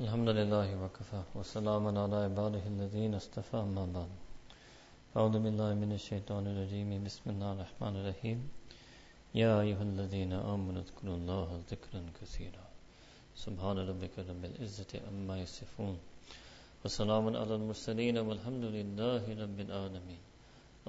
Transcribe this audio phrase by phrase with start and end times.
[0.00, 4.12] الحمد لله وكفى وسلام على عباده الذين اصطفى أما بعد.
[5.16, 7.04] أعوذ بالله من الشيطان الرجيم.
[7.04, 8.38] بسم الله الرحمن الرحيم.
[9.34, 12.64] يا أيها الذين آمنوا اذكروا الله ذكرا كثيرا.
[13.44, 15.96] سبحان ربك رب العزة أما يصفون.
[16.84, 20.22] وسلام على المرسلين والحمد لله رب العالمين.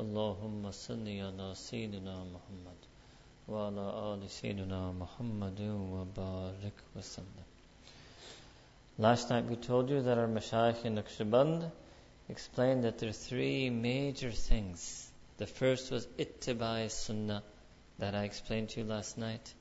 [0.03, 2.79] اللهم صل على سيدنا محمد
[3.51, 5.59] وعلى آل سيدنا محمد
[5.93, 7.50] وبارك وسلم.
[8.97, 11.71] Last night we told you that our Mashaykh in Naqshband
[12.27, 15.09] explained that there are three major things.
[15.37, 17.41] The first was ittibai sunnah
[17.99, 19.53] that I explained to you last night.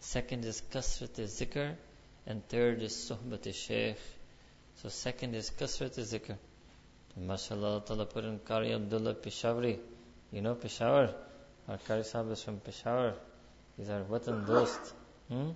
[0.00, 1.74] Second is kasrat zikr
[2.26, 3.98] and third is suhbat shaykh.
[4.76, 6.36] So second is kasrat zikr.
[7.20, 9.78] MashaAllah ta'ala put in Qari Abdullah Peshawari.
[10.32, 11.14] You know Peshawar?
[11.68, 13.14] Our Qari Sahib is from Peshawar.
[13.76, 14.94] He's our watan dost.
[15.28, 15.50] Hmm?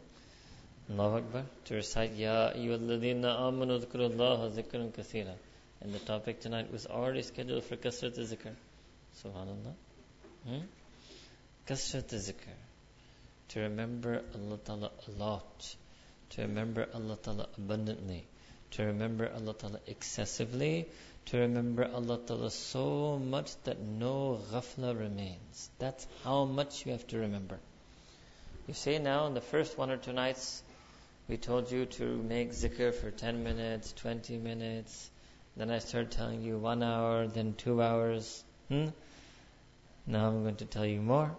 [0.91, 1.45] Allahu Akbar.
[1.67, 5.35] To recite Ya ayyuhalladhina amanu dhkurullaha zikran kathira.
[5.81, 8.55] And the topic tonight was already scheduled for Kasrat Zikr.
[9.25, 9.75] Subhanallah.
[10.47, 10.59] Hmm?
[11.67, 12.55] Kasrat Zikr.
[13.49, 15.77] To remember Allah Ta'ala a lot.
[16.31, 18.25] To remember Allah Ta'ala abundantly.
[18.73, 20.89] To remember Allah Ta'ala excessively.
[21.27, 25.71] To remember Allah Ta'ala so much that no ghafla remains.
[25.79, 27.59] That's how much you have to remember.
[28.69, 30.63] You see now in the first one or two nights,
[31.29, 35.11] we told you to make zikr for 10 minutes, 20 minutes.
[35.57, 38.43] Then I started telling you one hour, then two hours.
[38.69, 38.87] Hmm?
[40.07, 41.31] Now I'm going to tell you more.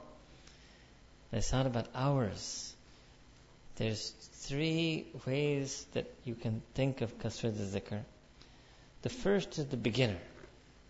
[1.32, 2.74] It's not about hours.
[3.76, 8.02] There's three ways that you can think of kasrat zikr.
[9.02, 10.20] The first is the beginner.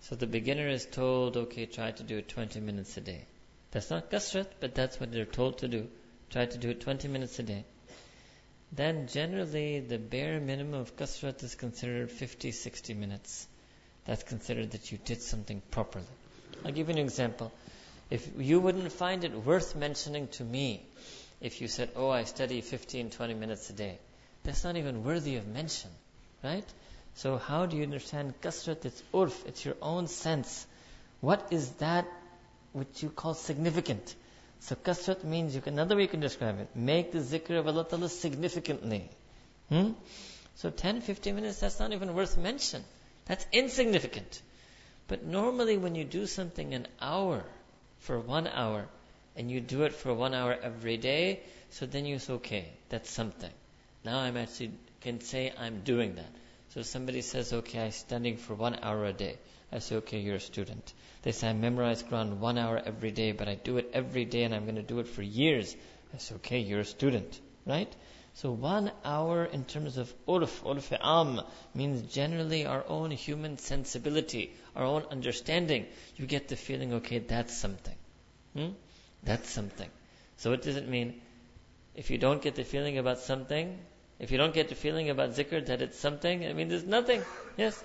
[0.02, 3.26] So the beginner is told, okay, try to do it 20 minutes a day.
[3.72, 5.88] That's not kasrat, but that's what they're told to do.
[6.30, 7.64] Try to do it 20 minutes a day
[8.76, 13.48] then generally the bare minimum of kasrat is considered 50, 60 minutes.
[14.06, 16.06] That's considered that you did something properly.
[16.66, 17.52] I'll give you an example.
[18.09, 20.86] If you wouldn't find it worth mentioning to me
[21.40, 24.00] if you said, oh, I study 15, 20 minutes a day.
[24.44, 25.90] That's not even worthy of mention,
[26.44, 26.66] right?
[27.16, 28.86] So how do you understand kasrat?
[28.86, 30.66] It's urf, it's your own sense.
[31.22, 32.08] What is that
[32.72, 34.16] which you call significant?
[34.63, 36.69] So kasrat means you can, another way you can describe it.
[36.74, 39.09] Make the zikr of Allah Ta'ala significantly.
[39.68, 39.91] Hmm?
[40.56, 42.81] So 10, 15 minutes, that's not even worth mention.
[43.25, 44.41] That's insignificant.
[45.09, 47.44] But normally when you do something an hour,
[48.00, 48.85] for one hour,
[49.35, 51.41] and you do it for one hour every day,
[51.72, 53.52] so then you say, okay, that's something.
[54.06, 54.72] Now I'm actually
[55.02, 56.31] can say I'm doing that.
[56.73, 59.38] So somebody says, okay, I'm studying for one hour a day.
[59.72, 60.94] I say, okay, you're a student.
[61.22, 64.41] They say, I memorize Quran one hour every day, but I do it every day
[64.41, 65.75] and I'm going to do it for years.
[66.16, 67.95] I say, okay, you're a student, right?
[68.34, 71.41] So one hour in terms of urf, urf am,
[71.75, 75.85] means generally our own human sensibility, our own understanding.
[76.16, 77.95] You get the feeling, okay, that's something.
[78.55, 78.69] Hmm?
[79.22, 79.91] That's something.
[80.38, 81.22] So what does it mean?
[81.94, 83.78] If you don't get the feeling about something,
[84.23, 87.22] if you don't get the feeling about zikr that it's something, I mean there's nothing.
[87.57, 87.78] Yes?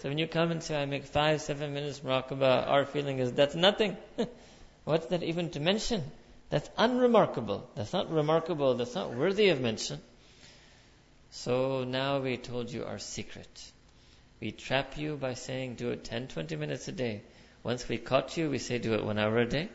[0.00, 3.32] So when you come and say, I make five, seven minutes muraqabah, our feeling is
[3.32, 3.96] that's nothing.
[4.84, 6.02] What's that even to mention?
[6.50, 7.70] That's unremarkable.
[7.76, 8.74] That's not remarkable.
[8.74, 10.00] That's not worthy of mention.
[11.30, 13.72] So now we told you our secret.
[14.40, 17.22] We trap you by saying do it 10, 20 minutes a day.
[17.62, 19.68] Once we caught you, we say do it one hour a day.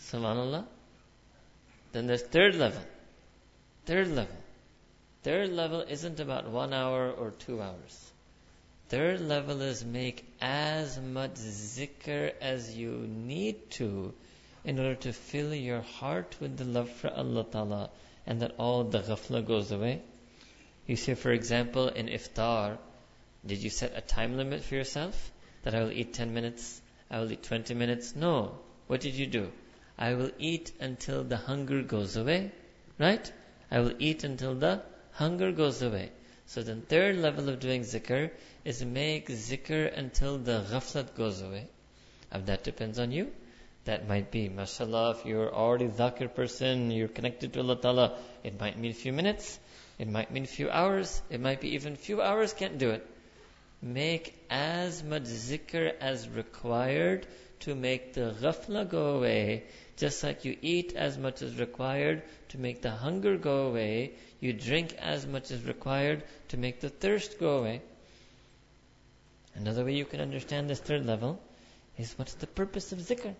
[0.00, 0.64] Subhanallah.
[1.92, 2.82] Then there's third level.
[3.86, 4.41] Third level.
[5.22, 8.12] Third level isn't about one hour or two hours.
[8.88, 14.12] Third level is make as much zikr as you need to
[14.64, 17.90] in order to fill your heart with the love for Allah Ta'ala
[18.26, 20.02] and that all the ghafla goes away.
[20.86, 22.78] You see, for example, in iftar,
[23.46, 25.30] did you set a time limit for yourself?
[25.62, 28.16] That I will eat 10 minutes, I will eat 20 minutes?
[28.16, 28.58] No.
[28.88, 29.52] What did you do?
[29.96, 32.50] I will eat until the hunger goes away.
[32.98, 33.32] Right?
[33.70, 36.10] I will eat until the hunger goes away.
[36.46, 38.30] So the third level of doing zikr
[38.64, 41.68] is make zikr until the ghaflat goes away.
[42.30, 43.32] And that depends on you.
[43.84, 48.58] That might be, mashallah, if you're already dhakir person, you're connected to Allah Ta'ala, it
[48.60, 49.58] might mean a few minutes,
[49.98, 53.04] it might mean a few hours, it might be even few hours can't do it.
[53.82, 57.26] Make as much zikr as required
[57.60, 59.64] to make the ghafla go away,
[59.96, 64.52] just like you eat as much as required to make the hunger go away, you
[64.52, 67.82] drink as much as required to make the thirst go away.
[69.54, 71.40] Another way you can understand this third level
[71.98, 73.34] is what's the purpose of zikr?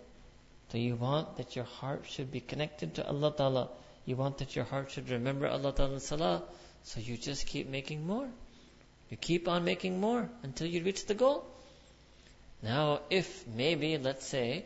[0.71, 3.69] So you want that your heart should be connected to Allah Ta'ala.
[4.05, 6.43] You want that your heart should remember Allah Ta'ala salah.
[6.85, 8.29] So you just keep making more.
[9.11, 11.45] You keep on making more until you reach the goal.
[12.63, 14.65] Now, if maybe, let's say,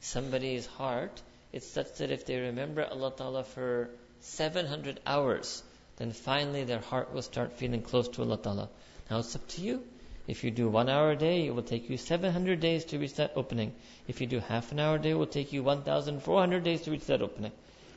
[0.00, 1.22] somebody's heart,
[1.52, 3.90] it's such that if they remember Allah Ta'ala for
[4.20, 5.62] 700 hours,
[5.96, 8.68] then finally their heart will start feeling close to Allah Ta'ala.
[9.10, 9.82] Now it's up to you.
[10.26, 13.14] If you do one hour a day, it will take you 700 days to reach
[13.14, 13.74] that opening.
[14.06, 16.90] If you do half an hour a day, it will take you 1,400 days to
[16.90, 17.52] reach that opening.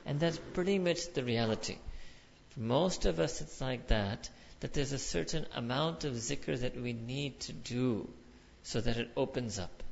[0.05, 1.77] And that's pretty much the reality.
[2.51, 4.29] For most of us, it's like that,
[4.61, 8.09] that there's a certain amount of zikr that we need to do
[8.63, 9.83] so that it opens up.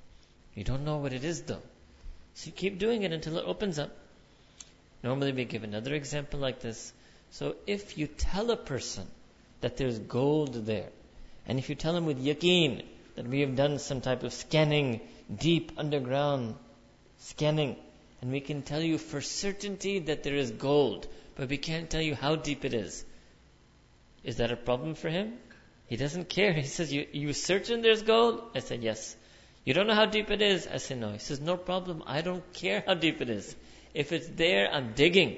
[0.56, 1.62] You don't know what it is though.
[2.40, 3.92] So you keep doing it until it opens up.
[5.04, 6.94] Normally we give another example like this.
[7.32, 9.06] So if you tell a person
[9.60, 10.88] that there's gold there,
[11.46, 15.02] and if you tell him with yaqeen that we have done some type of scanning,
[15.38, 16.56] deep underground
[17.18, 17.76] scanning,
[18.22, 22.02] and we can tell you for certainty that there is gold, but we can't tell
[22.02, 23.04] you how deep it is.
[24.24, 25.34] Is that a problem for him?
[25.88, 26.54] He doesn't care.
[26.54, 28.42] He says, you, you certain there's gold?
[28.56, 29.18] I said, yes.
[29.70, 30.66] You don't know how deep it is?
[30.66, 31.12] I say, no.
[31.12, 32.02] He says, no problem.
[32.08, 33.56] I don't care how deep it is.
[33.94, 35.38] If it's there, I'm digging.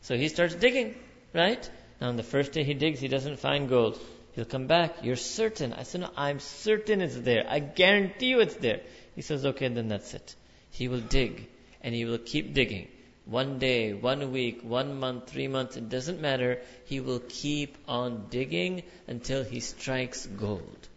[0.00, 0.96] So he starts digging,
[1.32, 1.70] right?
[2.00, 3.96] Now on the first day he digs, he doesn't find gold.
[4.32, 5.04] He'll come back.
[5.04, 5.72] You're certain.
[5.72, 7.44] I said, no, I'm certain it's there.
[7.48, 8.80] I guarantee you it's there.
[9.14, 10.34] He says, okay, then that's it.
[10.72, 11.46] He will dig
[11.80, 12.88] and he will keep digging.
[13.24, 16.60] One day, one week, one month, three months, it doesn't matter.
[16.86, 20.89] He will keep on digging until he strikes gold.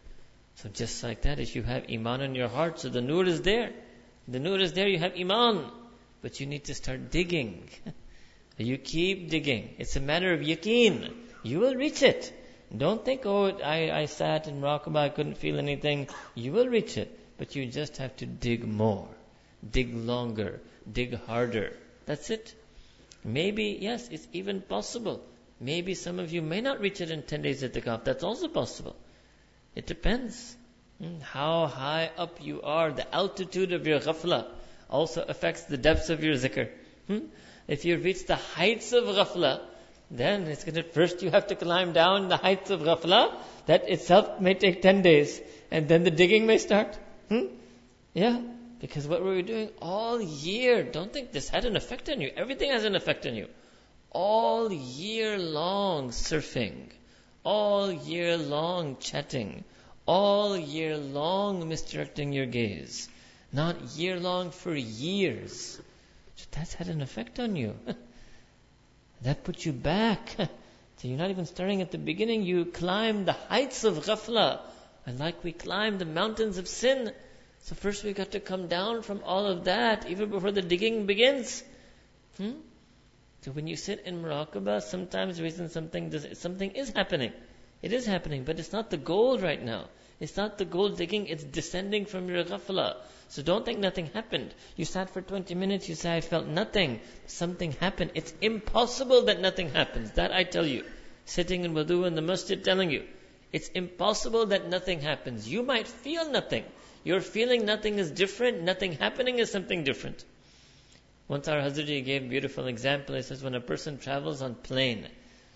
[0.63, 3.41] So just like that, if you have iman in your heart, so the nur is
[3.41, 3.71] there.
[4.29, 5.65] The nur is there, you have iman.
[6.21, 7.69] But you need to start digging.
[8.57, 9.75] you keep digging.
[9.77, 11.13] It's a matter of yaqeen.
[11.43, 12.31] You will reach it.
[12.75, 16.07] Don't think, oh, I, I sat in Muraqabah, I couldn't feel anything.
[16.33, 17.19] You will reach it.
[17.37, 19.09] But you just have to dig more.
[19.69, 20.61] Dig longer.
[20.89, 21.73] Dig harder.
[22.05, 22.55] That's it.
[23.25, 25.25] Maybe, yes, it's even possible.
[25.59, 28.05] Maybe some of you may not reach it in 10 days at the itikaf.
[28.05, 28.95] That's also possible.
[29.75, 30.55] It depends.
[31.21, 34.47] How high up you are, the altitude of your ghafla
[34.89, 36.69] also affects the depths of your zikr.
[37.07, 37.19] Hmm?
[37.67, 39.61] If you reach the heights of ghafla,
[40.11, 43.35] then it's going to, first you have to climb down the heights of ghafla.
[43.65, 45.41] That itself may take 10 days.
[45.71, 46.97] And then the digging may start.
[47.29, 47.47] Hmm?
[48.13, 48.39] Yeah.
[48.79, 50.83] Because what were we doing all year?
[50.83, 52.31] Don't think this had an effect on you.
[52.35, 53.47] Everything has an effect on you.
[54.11, 56.91] All year long surfing.
[57.43, 59.63] All year long chatting.
[60.05, 63.09] All year long misdirecting your gaze.
[63.51, 65.79] Not year long for years.
[66.51, 67.75] That's had an effect on you.
[69.23, 70.35] that put you back.
[70.37, 72.43] so you're not even starting at the beginning.
[72.43, 74.59] You climb the heights of ghafla.
[75.05, 77.11] And like we climb the mountains of sin,
[77.63, 81.05] so first we got to come down from all of that even before the digging
[81.05, 81.63] begins.
[82.37, 82.51] Hmm?
[83.43, 87.33] So when you sit in muraqabah, sometimes the reason something does, something is happening.
[87.81, 89.89] It is happening, but it's not the goal right now.
[90.21, 92.95] It's not the goal digging, it's descending from your ghafla.
[93.27, 94.53] So don't think nothing happened.
[94.77, 97.01] You sat for 20 minutes, you say, I felt nothing.
[97.27, 98.11] Something happened.
[98.15, 100.11] It's impossible that nothing happens.
[100.11, 100.85] That I tell you.
[101.25, 103.03] Sitting in wudu in the masjid telling you.
[103.51, 105.49] It's impossible that nothing happens.
[105.49, 106.63] You might feel nothing.
[107.03, 110.23] You're feeling nothing is different, nothing happening is something different.
[111.33, 113.15] Once our Hazrat gave a beautiful example.
[113.15, 115.07] He says when a person travels on plane,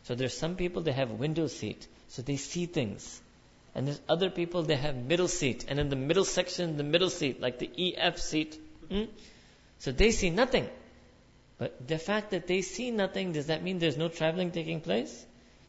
[0.06, 3.22] so there's some people they have window seat, so they see things.
[3.76, 7.12] And there's other people they have middle seat, and in the middle section, the middle
[7.12, 8.60] seat, like the EF seat,
[8.90, 9.04] hmm?
[9.78, 10.68] so they see nothing.
[11.60, 15.14] But the fact that they see nothing, does that mean there's no traveling taking place?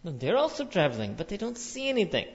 [0.03, 2.29] No, they're also traveling, but they don't see anything.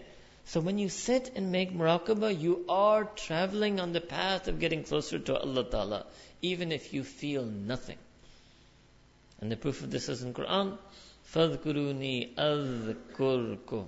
[0.44, 4.82] So when you sit and make muraqabah, you are traveling on the path of getting
[4.82, 6.06] closer to Allah Ta'ala,
[6.40, 7.98] even if you feel nothing.
[9.40, 10.78] And the proof of this is in Quran.
[11.34, 13.86] فَاذْكُرُونِي أَذْكُرْكُمْ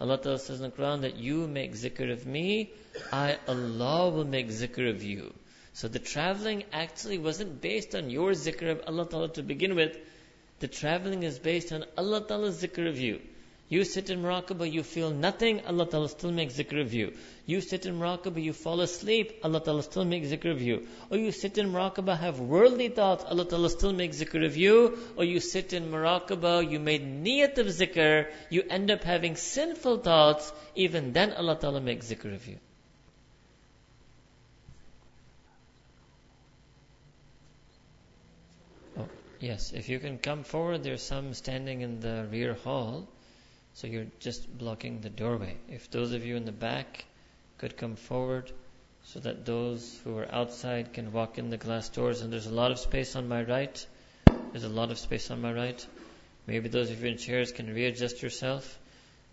[0.00, 2.72] Allah Ta'ala says in the Quran that you make zikr of me,
[3.12, 5.32] I, Allah, will make zikr of you.
[5.72, 9.96] So the traveling actually wasn't based on your zikr of Allah Ta'ala to begin with.
[10.58, 13.20] The traveling is based on Allah Ta'ala's zikr of you.
[13.71, 17.13] You sit in muraqabah, you feel nothing, Allah Ta'ala still makes zikr of you.
[17.45, 20.87] You sit in muraqabah, you fall asleep, Allah Ta'ala still makes zikr of you.
[21.11, 24.97] Or you sit in muraqabah, have worldly thoughts, Allah Ta'ala still makes zikr of you.
[25.17, 29.99] Or you sit in muraqabah, you made niyat of zikr, you end up having sinful
[29.99, 32.57] thoughts, even then Allah Ta'ala makes zikr of you.
[38.97, 39.07] Oh,
[39.39, 43.07] yes, if you can come forward, there's some standing in the rear hall.
[43.79, 45.55] So you're just blocking the doorway.
[45.69, 47.05] If those of you in the back
[47.59, 48.51] could come forward
[49.05, 52.53] so that those who are outside can walk in the glass doors, and there's a
[52.53, 53.87] lot of space on my right.
[54.51, 55.87] There's a lot of space on my right.
[56.45, 58.77] Maybe those of you in chairs can readjust yourself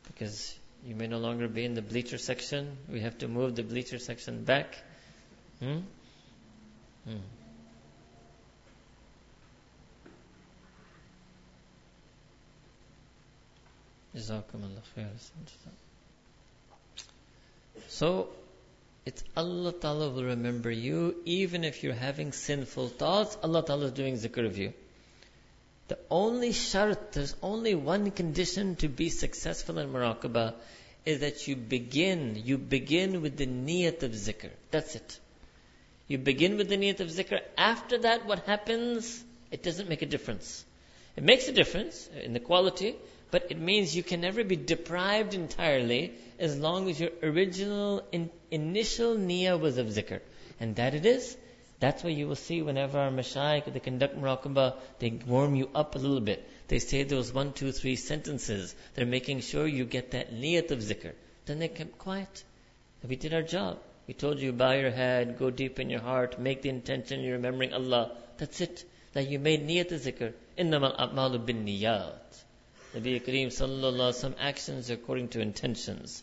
[0.07, 2.77] because You may no longer be in the bleacher section.
[2.89, 4.77] We have to move the bleacher section back.
[5.59, 5.79] Hmm?
[7.05, 7.17] Hmm.
[17.89, 18.29] So,
[19.05, 23.37] it's Allah Ta'ala will remember you even if you're having sinful thoughts.
[23.43, 24.73] Allah Ta'ala is doing zikr of you.
[25.89, 30.55] The only shart, there's only one condition to be successful in muraqabah
[31.05, 34.51] is that you begin, you begin with the niyat of zikr.
[34.71, 35.21] That's it.
[36.09, 37.41] You begin with the niyat of zikr.
[37.57, 39.23] After that, what happens?
[39.53, 40.65] It doesn't make a difference.
[41.17, 42.97] It makes a difference in the quality,
[43.32, 48.30] but it means you can never be deprived entirely as long as your original in,
[48.52, 50.20] initial niyyah was of zikr.
[50.60, 51.38] And that it is.
[51.80, 55.96] That's why you will see whenever our mashayikh, they conduct muraqabah, they warm you up
[55.96, 56.48] a little bit.
[56.68, 58.76] They say those one, two, three sentences.
[58.94, 61.14] They're making sure you get that niyat of zikr.
[61.46, 62.44] Then they kept quiet.
[63.08, 63.80] We did our job.
[64.08, 67.38] We told you, bow your head, go deep in your heart, make the intention you're
[67.38, 68.12] remembering Allah.
[68.38, 68.84] That's it.
[69.14, 70.34] That you made niyat of zikr.
[70.58, 72.44] إِنَّمَا الْأَعْمَالُ بِالنِّيَّاتِ
[72.97, 76.23] Nabi Kareem sallallahu some actions according to intentions.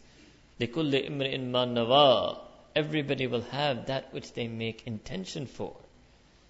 [0.60, 2.40] لِكُلِّ إِمْرِئٍ مَا نَوَى
[2.76, 5.76] Everybody will have that which they make intention for.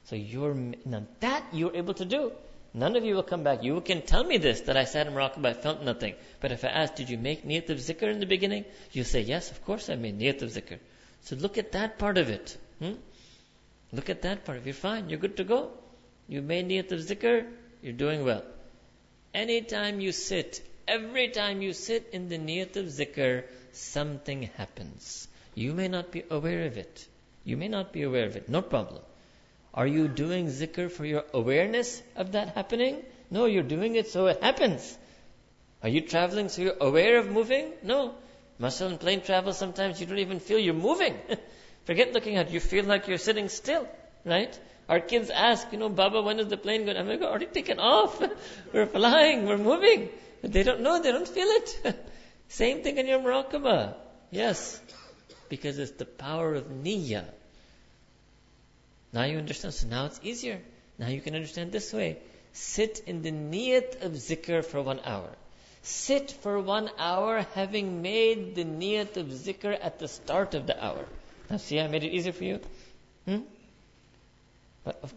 [0.05, 0.53] So you're,
[0.85, 2.31] now that you're able to do.
[2.73, 3.63] None of you will come back.
[3.63, 6.15] You can tell me this, that I sat in muraqabah but I felt nothing.
[6.39, 8.63] But if I ask, did you make niyat of zikr in the beginning?
[8.93, 10.79] You say, yes, of course I made niyat of zikr.
[11.23, 12.57] So look at that part of it.
[12.79, 12.93] Hmm?
[13.91, 14.59] Look at that part.
[14.59, 15.71] If you're fine, you're good to go.
[16.29, 17.45] You made niyat of zikr,
[17.81, 18.43] you're doing well.
[19.33, 25.27] Anytime you sit, every time you sit in the niyat of zikr, something happens.
[25.55, 27.07] You may not be aware of it.
[27.43, 28.47] You may not be aware of it.
[28.47, 29.01] No problem.
[29.73, 33.03] Are you doing zikr for your awareness of that happening?
[33.31, 34.97] No, you're doing it so it happens.
[35.81, 37.73] Are you traveling so you're aware of moving?
[37.81, 38.13] No.
[38.59, 41.17] Muscle and plane travel, sometimes you don't even feel you're moving.
[41.85, 42.53] Forget looking at it.
[42.53, 43.87] You feel like you're sitting still,
[44.23, 44.57] right?
[44.89, 46.97] Our kids ask, you know, Baba, when is the plane going?
[46.97, 48.21] I'm like, already taken off.
[48.73, 50.09] we're flying, we're moving.
[50.41, 52.09] But they don't know, they don't feel it.
[52.49, 53.95] Same thing in your muraqabah.
[54.29, 54.81] Yes.
[55.47, 57.25] Because it's the power of niyyah.
[59.13, 59.73] Now you understand.
[59.73, 60.59] So now it's easier.
[60.97, 62.17] Now you can understand this way.
[62.51, 65.29] Sit in the niyat of zikr for one hour.
[65.81, 70.83] Sit for one hour having made the niyat of zikr at the start of the
[70.83, 71.05] hour.
[71.49, 72.59] Now see, I made it easier for you?
[73.25, 73.41] Hmm?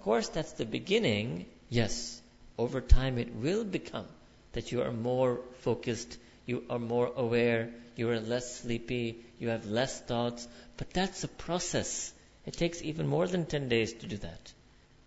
[0.06, 1.46] Course, that's the beginning.
[1.68, 2.22] Yes,
[2.56, 4.06] over time it will become
[4.52, 9.66] that you are more focused, you are more aware, you are less sleepy, you have
[9.66, 10.46] less thoughts.
[10.76, 12.12] But that's a process.
[12.46, 14.52] It takes even more than 10 days to do that.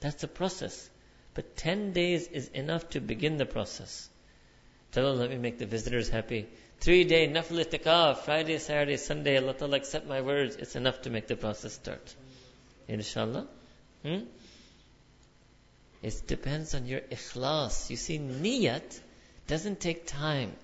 [0.02, 0.90] That's a process.
[1.34, 4.10] But 10 days is enough to begin the process.
[4.92, 6.46] Tell let me make the visitors happy.
[6.82, 10.58] Three day nafil itikaf, Friday, Saturday, Sunday, Allah Ta'ala accept my words.
[10.58, 12.14] It's enough to make the process start.
[12.90, 13.48] Inshallah.
[14.04, 14.24] Hmm?
[16.02, 17.90] It depends on your ikhlas.
[17.90, 19.00] You see, niyat
[19.48, 20.56] doesn't take time.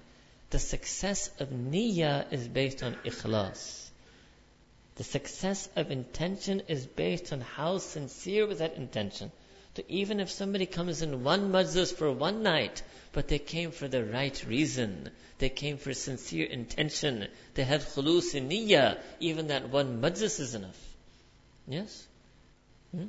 [0.49, 3.89] The success of niyyah is based on ikhlas.
[4.95, 9.31] The success of intention is based on how sincere was that intention.
[9.75, 13.89] So even if somebody comes in one majlis for one night, but they came for
[13.89, 19.67] the right reason, they came for sincere intention, they had khulus in niyyah, even that
[19.69, 20.79] one majlis is enough.
[21.67, 22.07] Yes?
[22.91, 23.07] Hmm?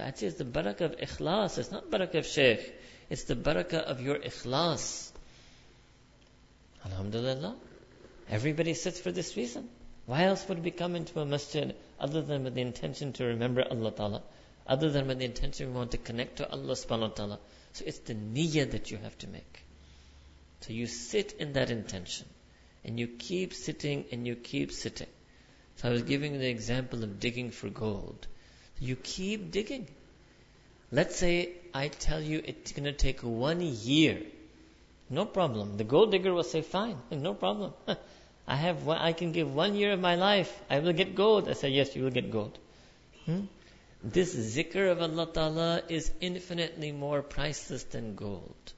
[0.00, 1.58] That is the barakah of ikhlas.
[1.58, 2.72] It's not barakah of shaykh.
[3.10, 5.10] It's the barakah of your ikhlas.
[6.86, 7.54] Alhamdulillah.
[8.30, 9.68] Everybody sits for this reason.
[10.06, 13.62] Why else would we come into a masjid other than with the intention to remember
[13.70, 14.22] Allah Ta'ala?
[14.66, 17.38] Other than with the intention we want to connect to Allah subhanahu wa ta'ala.
[17.74, 19.64] So it's the niyyah that you have to make.
[20.62, 22.26] So you sit in that intention.
[22.86, 25.12] And you keep sitting and you keep sitting.
[25.76, 28.26] So I was giving the example of digging for gold.
[28.80, 29.86] You keep digging.
[30.90, 34.22] Let's say I tell you it's going to take one year.
[35.10, 35.76] No problem.
[35.76, 37.74] The gold digger will say, fine, no problem.
[38.48, 40.52] I have one, I can give one year of my life.
[40.68, 41.48] I will get gold.
[41.48, 42.58] I say, yes, you will get gold.
[43.26, 43.42] Hmm?
[44.02, 48.72] This zikr of Allah Ta'ala is infinitely more priceless than gold.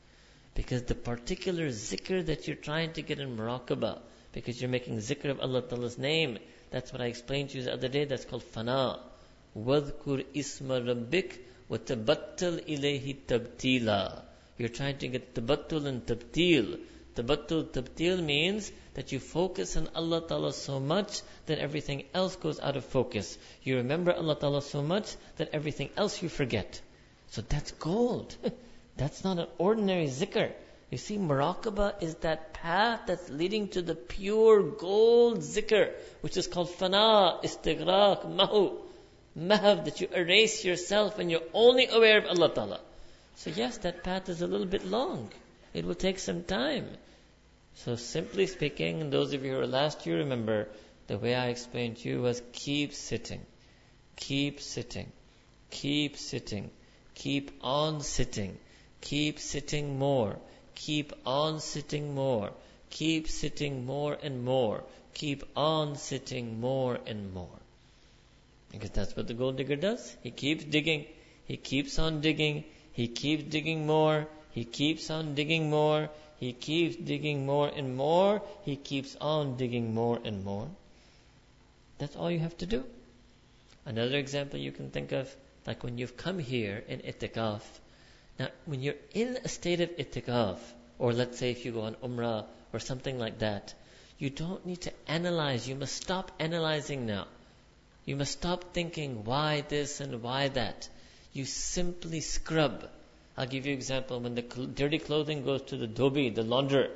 [0.55, 4.01] Because the particular zikr that you're trying to get in muraqabah,
[4.33, 6.39] because you're making zikr of Allah Ta'ala's name,
[6.71, 8.99] that's what I explained to you the other day, that's called fana.
[9.56, 14.22] وَذْكُرْ إِسْمَ رَبِّكَ وَتَبَتَّلْ إِلَيْهِ تَبْتِيلًا
[14.58, 16.80] You're trying to get tabattul and tabtil.
[17.16, 22.60] Tabattul, tabtil means that you focus on Allah Ta'ala so much that everything else goes
[22.60, 23.38] out of focus.
[23.64, 26.80] You remember Allah Ta'ala so much that everything else you forget.
[27.32, 28.36] So that's gold.
[28.98, 30.52] that's not an ordinary zikr.
[30.92, 36.48] You see, muraqabah is that path that's leading to the pure gold zikr, which is
[36.48, 38.78] called fana, istighraq, mahu,
[39.39, 42.81] mahv, that you erase yourself and you're only aware of Allah Ta'ala.
[43.37, 45.31] So yes, that path is a little bit long.
[45.75, 46.89] It will take some time.
[47.75, 50.69] So simply speaking, and those of you who were last year remember,
[51.07, 53.41] the way I explained to you was keep sitting.
[54.17, 55.11] Keep sitting.
[55.71, 56.71] Keep sitting.
[57.15, 58.59] Keep on sitting.
[59.01, 60.37] Keep sitting more.
[60.75, 62.51] Keep on sitting more.
[62.91, 64.85] Keep sitting more and more.
[65.15, 67.62] Keep on sitting more and more.
[68.73, 70.17] Because that's what the gold digger does.
[70.23, 71.05] He keeps digging.
[71.45, 72.65] He keeps on digging.
[72.93, 74.27] He keeps digging more.
[74.51, 76.09] He keeps on digging more.
[76.37, 78.43] He keeps digging more and more.
[78.65, 80.69] He keeps on digging more and more.
[81.99, 82.85] That's all you have to do.
[83.85, 85.35] Another example you can think of,
[85.67, 87.63] like when you've come here in itikaf.
[88.39, 90.59] Now, when you're in a state of itikaf,
[90.99, 93.75] or let's say if you go on umrah or something like that,
[94.19, 95.69] you don't need to analyze.
[95.69, 97.27] You must stop analyzing now.
[98.05, 100.89] You must stop thinking why this and why that.
[101.33, 102.89] You simply scrub.
[103.37, 104.21] I'll give you example.
[104.21, 106.91] When the cl- dirty clothing goes to the dhobi, the launderer,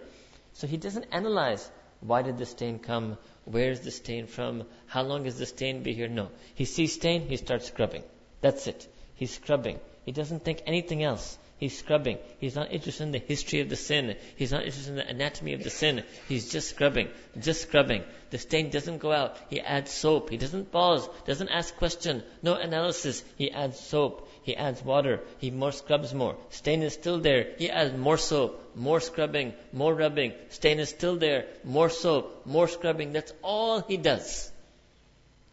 [0.53, 1.71] so he doesn't analyze
[2.01, 5.83] why did the stain come, where is the stain from, how long has the stain
[5.83, 6.09] be here.
[6.09, 8.03] No, he sees stain, he starts scrubbing.
[8.41, 8.87] That's it.
[9.15, 9.81] He's scrubbing.
[10.05, 11.39] He doesn't think anything else.
[11.59, 12.19] He's scrubbing.
[12.39, 14.17] He's not interested in the history of the sin.
[14.37, 16.05] He's not interested in the anatomy of the sin.
[16.29, 17.09] He's just scrubbing.
[17.41, 18.05] Just scrubbing.
[18.29, 19.39] The stain doesn't go out.
[19.49, 20.29] He adds soap.
[20.29, 21.09] He doesn't pause.
[21.25, 22.23] Doesn't ask question.
[22.43, 23.25] No analysis.
[23.39, 24.29] He adds soap.
[24.43, 25.21] He adds water.
[25.39, 26.37] He more scrubs more.
[26.51, 27.55] Stain is still there.
[27.57, 28.73] He adds more soap.
[28.77, 29.55] More scrubbing.
[29.73, 30.35] More rubbing.
[30.51, 31.47] Stain is still there.
[31.65, 32.45] More soap.
[32.45, 33.13] More scrubbing.
[33.13, 34.53] That's all he does.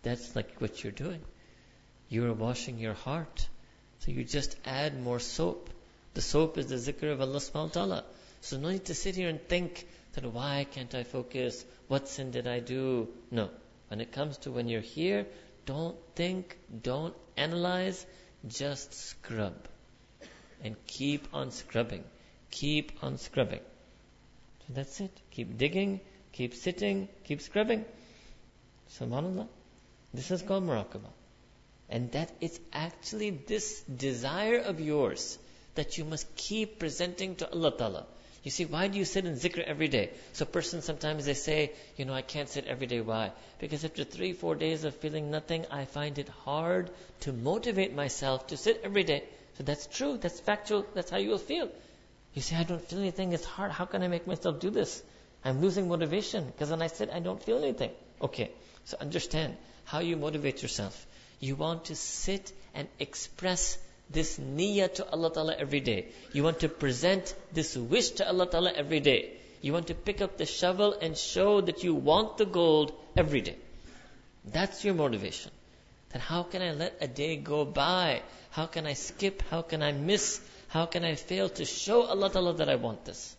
[0.01, 1.22] That's like what you're doing.
[2.10, 3.48] You're washing your heart.
[4.00, 5.69] So you just add more soap.
[6.13, 8.03] The soap is the zikr of Allah subhanahu wa ta'ala.
[8.41, 11.65] So no need to sit here and think that why can't I focus?
[11.88, 13.10] What sin did I do?
[13.32, 13.50] No.
[13.88, 15.26] When it comes to when you're here,
[15.65, 18.06] don't think, don't analyze,
[18.47, 19.56] just scrub.
[20.63, 22.04] And keep on scrubbing.
[22.52, 23.62] Keep on scrubbing.
[24.67, 25.12] So that's it.
[25.32, 25.99] Keep digging,
[26.32, 27.86] keep sitting, keep scrubbing.
[28.99, 29.47] SubhanAllah.
[30.13, 31.13] This is called muraqabah.
[31.89, 35.38] And that it's actually this desire of yours
[35.75, 38.05] that you must keep presenting to Allah Ta'ala.
[38.43, 40.09] You see, why do you sit in zikr every day?
[40.33, 42.99] So persons sometimes they say, you know, I can't sit every day.
[42.99, 43.31] Why?
[43.59, 46.89] Because after three, four days of feeling nothing, I find it hard
[47.21, 49.23] to motivate myself to sit every day.
[49.57, 50.17] So that's true.
[50.17, 50.86] That's factual.
[50.93, 51.69] That's how you will feel.
[52.33, 53.31] You say, I don't feel anything.
[53.31, 53.71] It's hard.
[53.71, 55.01] How can I make myself do this?
[55.45, 57.91] I'm losing motivation because when I sit, I don't feel anything.
[58.21, 58.51] Okay.
[58.86, 59.55] So understand
[59.86, 61.07] how you motivate yourself.
[61.39, 63.77] You want to sit and express
[64.09, 66.07] this niyyah to Allah Ta'ala every day.
[66.33, 69.33] You want to present this wish to Allah Ta'ala every day.
[69.61, 73.41] You want to pick up the shovel and show that you want the gold every
[73.41, 73.55] day.
[74.45, 75.51] That's your motivation.
[76.11, 78.21] Then how can I let a day go by?
[78.51, 79.41] How can I skip?
[79.49, 80.41] How can I miss?
[80.67, 83.35] How can I fail to show Allah Ta'ala that I want this?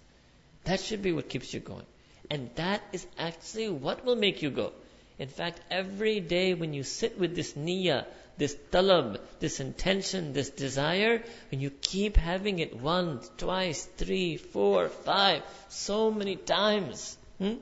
[0.65, 1.87] That should be what keeps you going.
[2.31, 4.73] And that is actually what will make you go.
[5.19, 8.05] In fact, every day when you sit with this niyyah,
[8.37, 14.89] this talab, this intention, this desire, when you keep having it once, twice, three, four,
[14.89, 17.55] five, so many times, hmm?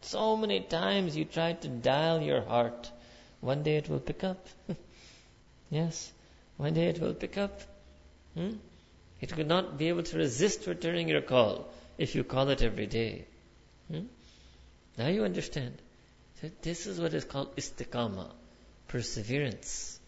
[0.00, 2.90] so many times you try to dial your heart,
[3.40, 4.46] one day it will pick up.
[5.70, 6.10] yes,
[6.56, 7.60] one day it will pick up.
[8.34, 8.52] Hmm?
[9.20, 12.86] It will not be able to resist returning your call if you call it every
[12.86, 13.26] day.
[13.90, 14.06] Hmm?
[14.96, 15.82] Now you understand.
[16.40, 18.30] So this is what is called istiqamah,
[18.88, 19.98] perseverance.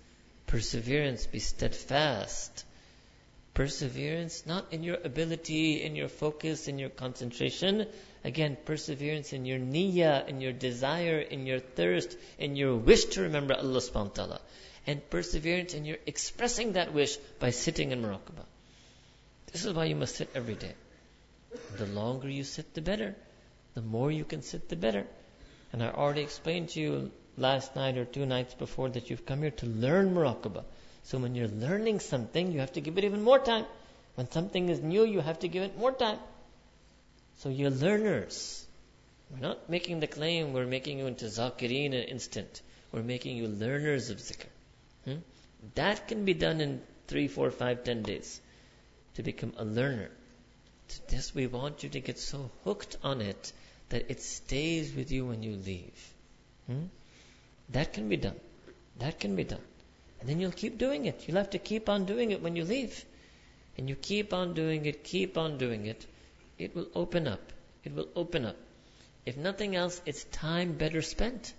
[0.46, 2.64] Perseverance, be steadfast.
[3.54, 7.86] Perseverance, not in your ability, in your focus, in your concentration.
[8.24, 13.22] Again, perseverance in your niyyah, in your desire, in your thirst, in your wish to
[13.22, 14.40] remember Allah subhanahu wa ta'ala.
[14.86, 18.46] And perseverance in your expressing that wish by sitting in muraqabah.
[19.52, 20.74] This is why you must sit every day.
[21.78, 23.16] The longer you sit, the better.
[23.74, 25.06] The more you can sit, the better.
[25.72, 29.42] And I already explained to you last night or two nights before that you've come
[29.42, 30.64] here to learn muraqabah.
[31.04, 33.64] So when you're learning something, you have to give it even more time.
[34.14, 36.18] When something is new, you have to give it more time.
[37.38, 38.66] So you're learners.
[39.30, 42.62] We're not making the claim we're making you into zakireen in an instant.
[42.92, 44.46] We're making you learners of zikr.
[45.04, 45.18] Hmm?
[45.74, 48.40] That can be done in three, four, five, ten days.
[49.14, 50.10] To become a learner.
[50.88, 53.52] To this we want you to get so hooked on it
[53.90, 56.14] that it stays with you when you leave.
[56.66, 56.84] Hmm?
[57.70, 58.38] That can be done.
[58.98, 59.60] That can be done.
[60.20, 61.26] And then you'll keep doing it.
[61.26, 63.04] You'll have to keep on doing it when you leave.
[63.76, 66.06] And you keep on doing it, keep on doing it.
[66.58, 67.52] it will open up.
[67.84, 68.56] It will open up.
[69.24, 71.52] If nothing else, it's time better spent.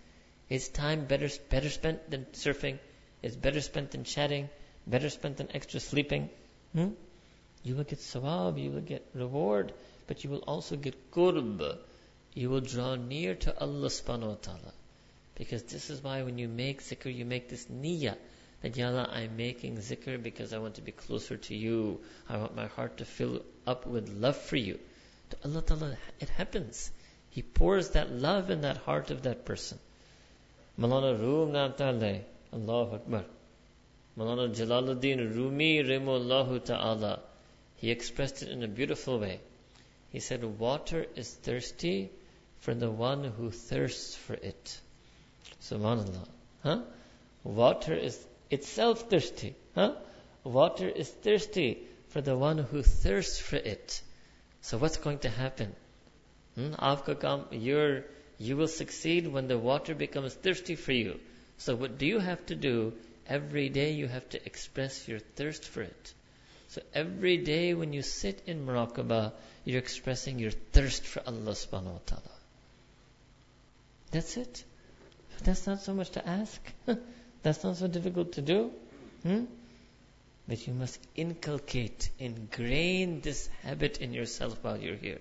[0.50, 2.80] It's time better, better spent than surfing.
[3.22, 4.50] It's better spent than chatting.
[4.86, 6.30] Better spent than extra sleeping.
[6.74, 6.90] Hmm?
[7.64, 9.74] You will get sawab, you will get reward,
[10.08, 11.78] but you will also get qurb.
[12.40, 14.74] You will draw near to Allah subhanahu wa ta'ala.
[15.36, 18.16] Because this is why when you make zikr, you make this niyyah.
[18.62, 22.00] That, Ya Allah, I'm making zikr because I want to be closer to you.
[22.30, 24.80] I want my heart to fill up with love for you.
[25.32, 26.90] To Allah Ta'ala, it happens.
[27.30, 29.78] He pours that love in that heart of that person.
[30.80, 32.22] Malana Rum Namtale,
[32.54, 33.26] Allahu Akbar.
[34.18, 37.20] Maulana Jalaluddin Rumi Rimullahu Ta'ala.
[37.76, 39.42] He expressed it in a beautiful way.
[40.10, 42.12] He said, Water is thirsty
[42.60, 44.80] for the one who thirsts for it.
[45.62, 46.28] Subhanallah.
[46.64, 46.82] Huh?
[47.44, 48.18] Water is
[48.50, 49.56] itself thirsty.
[49.76, 49.96] Huh?
[50.44, 54.02] Water is thirsty for the one who thirsts for it.
[54.62, 55.76] So what's going to happen?
[56.56, 56.74] Hmm?
[57.52, 58.04] you're,
[58.38, 61.20] you will succeed when the water becomes thirsty for you.
[61.58, 62.94] So what do you have to do?
[63.28, 66.14] Every day you have to express your thirst for it.
[66.70, 69.34] So every day when you sit in muraqabah,
[69.66, 72.39] you're expressing your thirst for Allah subhanahu wa ta'ala.
[74.12, 74.64] That's it.
[75.44, 76.62] That's not so much to ask.
[77.44, 78.72] That's not so difficult to do.
[79.24, 79.46] Hmm?
[80.48, 85.20] But you must inculcate, ingrain this habit in yourself while you're here.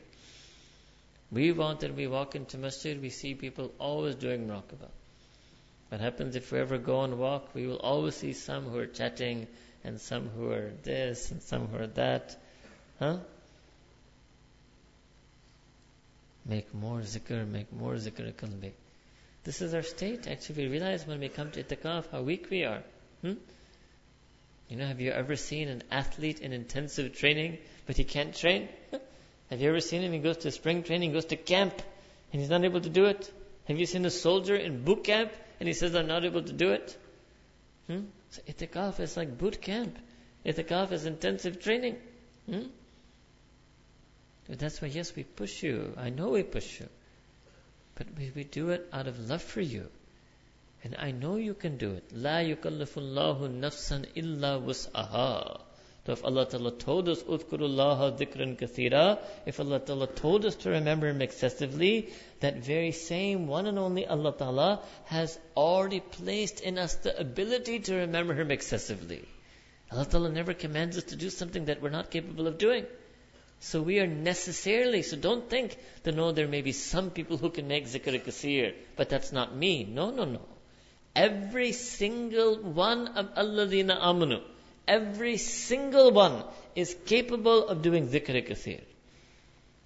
[1.30, 4.88] We want that we walk into masjid, we see people always doing muraqabah.
[5.90, 7.54] What happens if we ever go and walk?
[7.54, 9.46] We will always see some who are chatting,
[9.84, 12.36] and some who are this, and some who are that.
[12.98, 13.18] Huh?
[16.48, 18.72] Make more zikr, make more zikr qalbi.
[19.44, 20.26] This is our state.
[20.26, 22.82] Actually, we realize when we come to itikaf how weak we are.
[23.20, 23.34] Hmm?
[24.68, 28.68] You know, have you ever seen an athlete in intensive training, but he can't train?
[29.50, 30.12] have you ever seen him?
[30.12, 31.74] He goes to spring training, goes to camp,
[32.32, 33.30] and he's not able to do it.
[33.66, 36.52] Have you seen a soldier in boot camp, and he says, I'm not able to
[36.52, 36.96] do it?
[37.86, 38.04] Hmm?
[38.30, 39.98] So itikaf is like boot camp.
[40.46, 41.96] Itikaf is intensive training.
[42.48, 42.68] Hmm?
[44.48, 45.92] That's why, yes, we push you.
[45.98, 46.88] I know we push you.
[47.96, 49.88] But we, we do it out of love for you.
[50.84, 52.04] And I know you can do it.
[52.12, 55.60] La yukallifullahu nafsan illa wus'aha.
[56.06, 60.70] So if Allah Ta'ala told us, Udkurullaha dhikran kathira, if Allah Ta'ala told us to
[60.70, 62.08] remember Him excessively,
[62.40, 67.80] that very same one and only Allah Ta'ala has already placed in us the ability
[67.80, 69.28] to remember Him excessively.
[69.92, 72.86] Allah Ta'ala never commands us to do something that we're not capable of doing.
[73.60, 77.50] So we are necessarily, so don't think that no, there may be some people who
[77.50, 79.84] can make zikr kasir, but that's not me.
[79.84, 80.40] No, no, no.
[81.16, 84.42] Every single one of alladina amanu,
[84.86, 86.44] every single one
[86.76, 88.80] is capable of doing zikr kasir.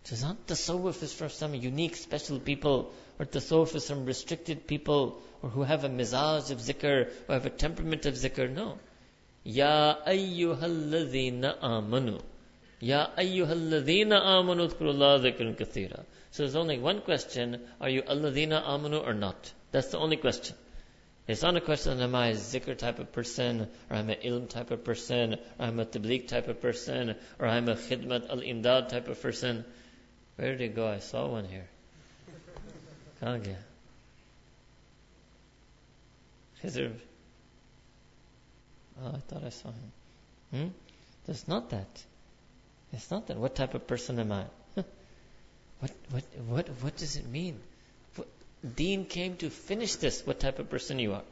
[0.05, 4.67] So it's not tasawwuf is for some unique special people, or tasawwuf is some restricted
[4.67, 8.53] people, or who have a mizaj of zikr, or have a temperament of zikr.
[8.53, 8.79] No.
[9.45, 12.21] Ya ayyuhalladhina amanu.
[12.83, 16.05] Ya ayyuhalladhina amanu kathira.
[16.33, 19.53] So there's only one question, are you alladhina amanu or not?
[19.71, 20.57] That's the only question.
[21.29, 24.49] It's not a question, am I a zikr type of person, or I'm an ilm
[24.49, 28.89] type of person, or I'm a tabligh type of person, or I'm a khidmat al-imdad
[28.89, 29.65] type of person.
[30.35, 30.89] Where did he go?
[30.89, 31.69] I saw one here.
[33.21, 33.55] Kage.
[36.65, 36.93] Khizr.
[39.01, 39.93] Oh, I thought I saw him.
[40.51, 40.69] Hmm?
[41.27, 42.05] There's not that.
[42.93, 43.37] It's not that.
[43.37, 44.45] What type of person am I?
[44.75, 47.59] what, what, what, what does it mean?
[48.77, 51.23] Deen came to finish this, what type of person you are.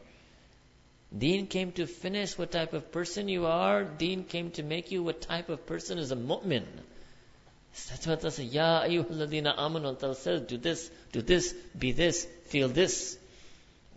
[1.16, 3.85] Deen came to finish what type of person you are.
[3.85, 6.64] Deen came to make you what type of person is a mu'min.
[7.88, 8.53] That's what Allah says.
[8.53, 10.03] Ya ayyuhalladina amanu.
[10.03, 13.16] Allah says, do this, do this, be this, feel this.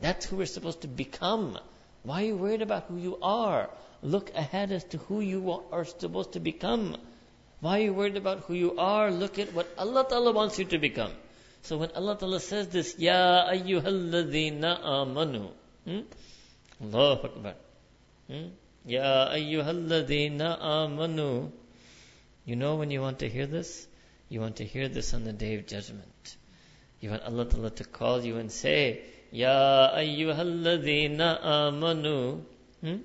[0.02, 1.58] That's who we're supposed to become.
[2.04, 3.69] Why are you worried about who you are?
[4.02, 6.97] Look ahead as to who you are supposed to become.
[7.63, 9.10] Why are you worried about who you are?
[9.10, 11.13] Look at what Allah Ta'ala wants you to become.
[11.62, 15.49] So when Allah Ta'ala says this, Ya ayyuhalladhina amanu.
[15.86, 16.02] Hmm?
[16.84, 17.54] Allahu Akbar.
[18.30, 18.47] Hmm?
[18.86, 21.52] Ya ayyuhalladhina amanu.
[22.43, 23.88] You know when you want to hear this?
[24.28, 26.36] You want to hear this on the day of judgment.
[26.99, 32.41] You want Allah Ta'ala to call you and say, Ya ayyuhalladhina amanu.
[32.82, 32.97] Hmm?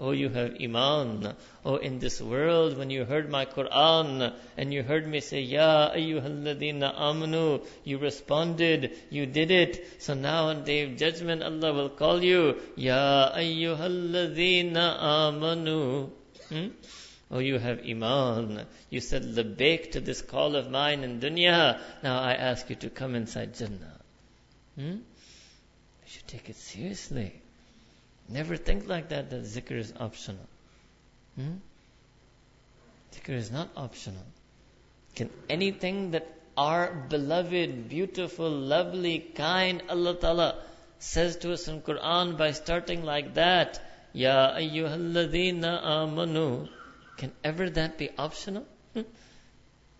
[0.00, 1.34] Oh, you have Iman.
[1.64, 5.90] Oh, in this world, when you heard my Quran and you heard me say, Ya
[5.90, 10.02] ayyuhalladina amanu, you responded, you did it.
[10.02, 16.10] So now on day of judgment, Allah will call you, Ya ayyuhalladina amanu.
[16.48, 16.68] Hmm?
[17.30, 18.66] Oh, you have Iman.
[18.90, 21.80] You said labbaik to this call of mine in dunya.
[22.02, 24.00] Now I ask you to come inside Jannah.
[24.74, 24.90] Hmm?
[24.90, 27.41] You should take it seriously.
[28.28, 30.46] Never think like that, that zikr is optional.
[31.36, 31.54] Hmm?
[33.14, 34.24] Zikr is not optional.
[35.14, 40.62] Can anything that our beloved, beautiful, lovely, kind Allah Ta'ala
[40.98, 43.80] says to us in Quran by starting like that,
[44.12, 46.68] Ya ayyuhalladhina amanu,
[47.16, 48.66] can ever that be optional?
[48.94, 49.02] Hmm?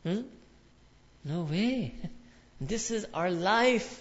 [0.05, 0.23] Hmm?
[1.25, 1.95] No way.
[2.61, 4.01] This is our life.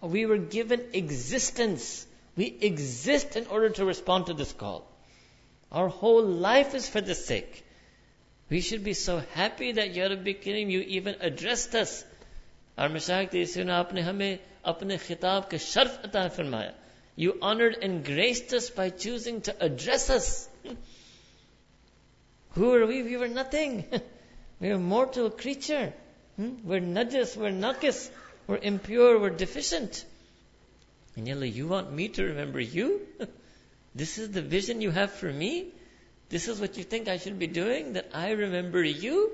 [0.00, 2.04] We were given existence.
[2.36, 4.86] We exist in order to respond to this call.
[5.70, 7.64] Our whole life is for this sake.
[8.48, 12.04] We should be so happy that Ya Rabbi Kareem, you even addressed us.
[12.76, 13.48] Our ke
[15.60, 16.74] sharf.
[17.14, 20.48] You honored and graced us by choosing to address us.
[22.52, 23.02] Who are we?
[23.02, 23.84] We were nothing.
[24.60, 25.92] we are mortal creature.
[26.36, 26.54] Hmm?
[26.64, 28.10] We're najas, we're nakis,
[28.46, 30.04] we're impure, we're deficient.
[31.16, 33.02] And you want me to remember you?
[33.94, 35.72] this is the vision you have for me?
[36.28, 37.92] This is what you think I should be doing?
[37.94, 39.32] That I remember you?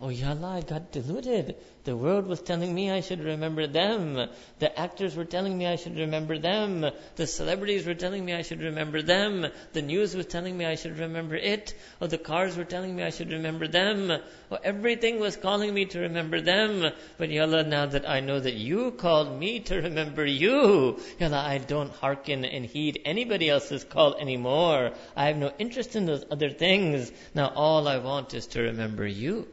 [0.00, 1.56] Oh, Ya Allah, I got deluded.
[1.82, 4.28] The world was telling me I should remember them.
[4.60, 6.86] The actors were telling me I should remember them.
[7.16, 9.46] The celebrities were telling me I should remember them.
[9.72, 11.74] The news was telling me I should remember it.
[12.00, 14.12] Or the cars were telling me I should remember them.
[14.50, 16.92] Or everything was calling me to remember them.
[17.16, 21.26] But Ya Allah, now that I know that you called me to remember you, Ya
[21.26, 24.92] Allah, I don't hearken and heed anybody else's call anymore.
[25.16, 27.10] I have no interest in those other things.
[27.34, 29.48] Now all I want is to remember you.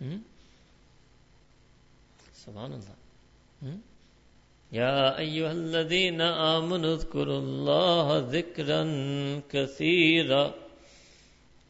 [0.00, 0.16] Hmm?
[2.34, 2.96] Subhanallah.
[3.62, 3.78] Hmm?
[4.72, 8.82] يا أيها الذين آمنوا اذكروا الله ذكرا
[9.50, 10.54] كثيرا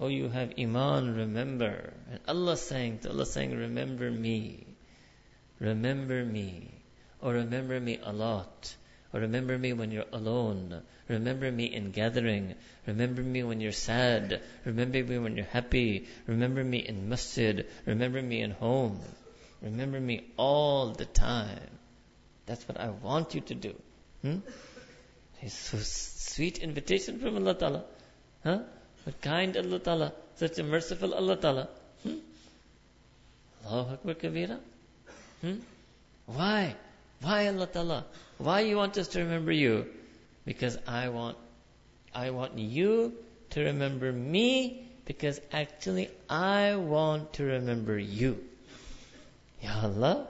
[0.00, 1.92] Oh, you have Iman, remember.
[2.10, 4.64] And Allah saying, to Allah saying, remember me.
[5.58, 6.72] Remember me.
[7.20, 8.74] Or remember me a lot.
[9.13, 10.81] Remember me when you're alone.
[11.07, 12.55] Remember me in gathering.
[12.85, 14.41] Remember me when you're sad.
[14.65, 16.07] Remember me when you're happy.
[16.27, 17.65] Remember me in masjid.
[17.85, 18.99] Remember me in home.
[19.61, 21.69] Remember me all the time.
[22.45, 23.75] That's what I want you to do.
[24.21, 24.37] Hmm?
[25.41, 27.83] It's so sweet invitation from Allah Ta'ala.
[28.43, 28.59] Huh?
[29.03, 30.13] What kind Allah Ta'ala.
[30.35, 31.69] Such a merciful Allah Ta'ala.
[32.03, 32.15] Hmm?
[33.65, 34.59] Allahu Akbar Kabira.
[35.41, 35.55] Hmm?
[36.25, 36.75] Why?
[37.21, 38.05] Why Allah Ta'ala?
[38.38, 39.86] Why you want us to remember you?
[40.44, 41.36] Because I want,
[42.14, 43.14] I want you
[43.50, 48.38] to remember me because actually I want to remember you.
[49.60, 50.26] Ya Allah,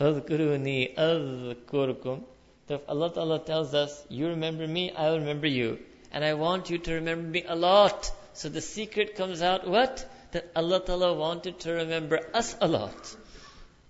[0.00, 2.22] فَذْكُرُونِي أَذْكُرُكُمْ
[2.68, 5.78] So if Allah Ta'ala tells us, you remember me, I will remember you.
[6.12, 8.10] And I want you to remember me a lot.
[8.32, 10.04] So the secret comes out what?
[10.32, 13.16] That Allah Ta'ala wanted to remember us a lot.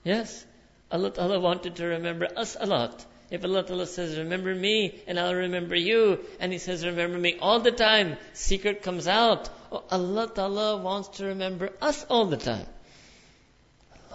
[0.04, 0.44] Yes?
[0.90, 3.04] Allah Ta'ala wanted to remember us a lot.
[3.31, 7.37] If Allah Ta'ala says, remember me, and I'll remember you, and He says, remember me
[7.39, 9.49] all the time, secret comes out.
[9.71, 12.65] Oh, Allah Ta'ala wants to remember us all the time.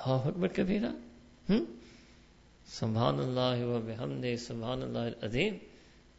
[0.04, 0.94] Allahu Akbar Kabira.
[1.46, 1.64] Hmm?
[2.68, 5.60] Subhanallah wa bihamdi, Subhanallah al-Azim.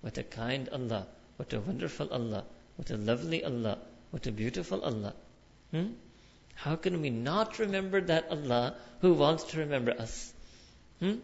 [0.01, 1.05] What a kind Allah.
[1.36, 2.45] What a wonderful Allah.
[2.77, 3.77] What a lovely Allah.
[4.12, 5.13] What a beautiful Allah.
[5.71, 5.88] Hmm?
[6.53, 10.34] How can we not remember that Allah who wants to remember us?
[10.99, 11.15] Hmm?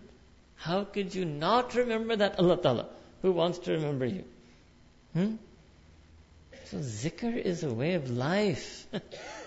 [0.60, 2.86] How could you not remember that Allah Ta'ala
[3.22, 4.24] who wants to remember you?
[5.12, 5.34] Hmm?
[6.66, 8.86] So zikr is a way of life.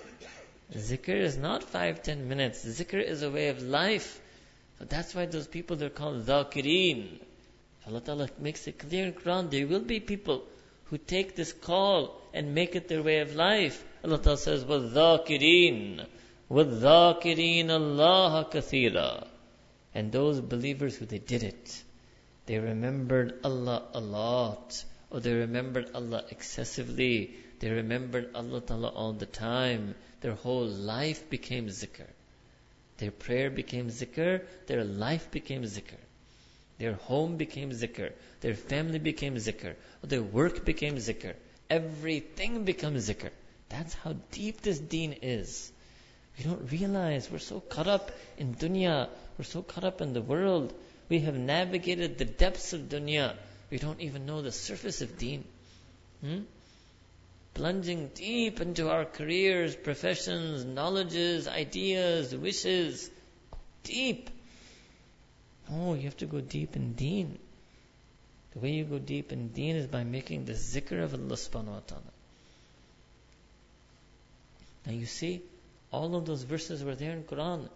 [0.73, 2.65] zikr is not five, ten minutes.
[2.65, 4.21] Zikr is a way of life.
[4.77, 7.19] So that's why those people they're called zakireen.
[7.87, 10.43] Allah Ta'ala makes it clear in Quran, there will be people
[10.85, 13.83] who take this call and make it their way of life.
[14.03, 16.05] Allah Ta'ala says, وَالذَّاكِرِينَ
[16.49, 19.27] وَالذَّاكِرِينَ اللَّهَ كَثِيرًا
[19.94, 21.82] and those believers who they did it,
[22.46, 27.34] they remembered Allah a lot, or they remembered Allah excessively.
[27.60, 29.94] They remembered Allah Ta'ala all the time.
[30.20, 32.06] Their whole life became zikr.
[32.98, 34.44] Their prayer became zikr.
[34.66, 35.98] Their life became zikr.
[36.78, 38.12] Their home became zikr.
[38.40, 39.76] Their family became zikr.
[40.02, 41.34] Their work became zikr.
[41.70, 43.30] Everything becomes zikr.
[43.68, 45.72] That's how deep this deen is.
[46.38, 49.08] We don't realize we're so caught up in dunya.
[49.38, 50.74] We're so caught up in the world.
[51.08, 53.36] We have navigated the depths of dunya.
[53.70, 55.44] We don't even know the surface of deen.
[56.20, 56.40] Hmm?
[57.54, 63.10] Plunging deep into our careers, professions, knowledges, ideas, wishes.
[63.84, 64.30] Deep.
[65.70, 67.38] Oh, you have to go deep in deen.
[68.54, 71.74] The way you go deep in deen is by making the zikr of Allah subhanahu
[71.74, 72.12] wa ta'ala.
[74.86, 75.42] Now you see,
[75.94, 77.68] all of those verses were there in Quran.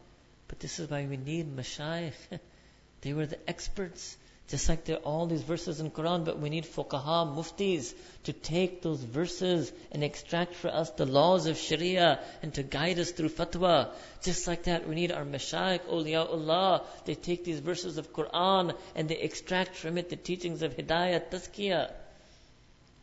[0.48, 2.40] But this is why we need mashayikh.
[3.02, 4.16] they were the experts.
[4.48, 7.92] Just like there are all these verses in Quran, but we need fuqaha, muftis,
[8.24, 12.98] to take those verses and extract for us the laws of Sharia and to guide
[12.98, 13.90] us through fatwa.
[14.22, 16.83] Just like that, we need our mashayikh, awliyaullah.
[17.04, 21.28] They take these verses of Quran and they extract from it the teachings of hidayah,
[21.31, 21.92] tazkiyah.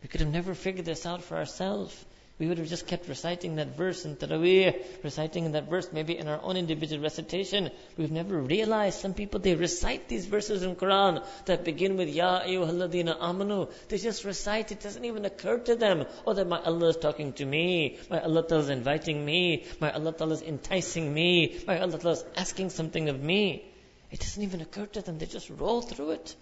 [0.02, 2.06] We could have never figured this out for ourselves.
[2.38, 6.28] We would have just kept reciting that verse in Taraweeh, reciting that verse maybe in
[6.28, 7.72] our own individual recitation.
[7.98, 12.42] We've never realized some people, they recite these verses in Quran that begin with Ya
[12.42, 13.72] ayyuhalladina amanu.
[13.88, 17.32] They just recite, it doesn't even occur to them, oh that my Allah is talking
[17.34, 22.26] to me, my Allah is inviting me, my Allah is enticing me, my Allah is
[22.36, 23.64] asking something of me.
[24.12, 26.36] It doesn't even occur to them, they just roll through it.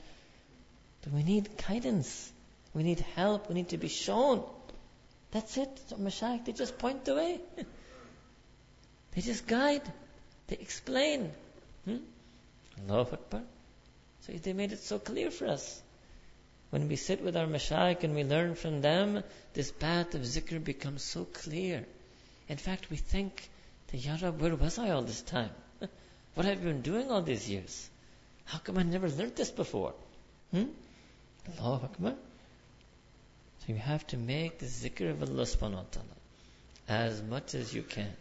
[1.03, 2.32] But we need guidance.
[2.73, 3.49] We need help.
[3.49, 4.43] We need to be shown.
[5.34, 5.82] That's it.
[5.88, 5.98] So
[6.46, 7.41] they just point the way.
[9.12, 9.82] they just guide.
[10.48, 11.32] They explain.
[11.86, 11.98] Hmm?
[12.82, 13.41] Allahu Akbar.
[14.22, 15.82] So they made it so clear for us.
[16.69, 20.63] When we sit with our Mashaykh and we learn from them, this path of zikr
[20.63, 21.86] becomes so clear.
[22.48, 23.50] In fact, we think,
[23.91, 25.52] Ya Rab, where was I all this time?
[26.36, 27.89] what have I been doing all these years?
[28.46, 29.93] How come I never learned this before?
[30.52, 30.65] Hmm?
[31.58, 32.15] Allahu Akbar.
[33.65, 36.17] So you have to make the zikr of Allah subhanahu wa ta'ala
[36.89, 38.12] as much as you can.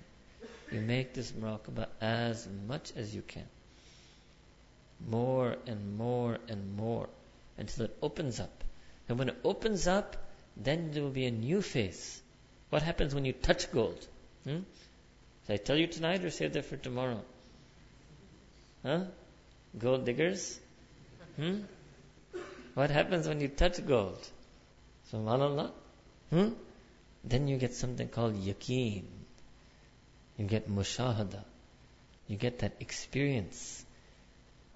[0.71, 3.49] You make this muraqabah as much as you can.
[5.09, 7.09] More and more and more
[7.59, 8.63] until it opens up.
[9.09, 10.17] And when it opens up,
[10.57, 12.23] then there will be a new phase.
[12.71, 14.07] What happens when you touch gold?
[14.45, 14.61] Hmm?
[15.47, 17.21] Should I tell you tonight or save that for tomorrow?
[18.85, 19.01] Huh?
[19.77, 20.61] Gold diggers?
[21.35, 21.63] Hmm?
[22.75, 24.25] What happens when you touch gold?
[25.13, 25.71] Subhanallah.
[26.31, 26.49] Hmm?
[27.25, 29.05] Then you get something called yaqeen.
[30.39, 31.45] You get mushahada.
[32.27, 33.85] You get that experience.